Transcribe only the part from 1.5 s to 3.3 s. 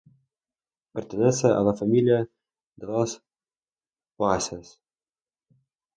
a la familia de las